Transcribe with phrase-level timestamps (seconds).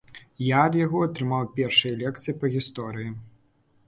[0.43, 3.13] Я ад яго атрымаў першыя лекцыі па гісторыі.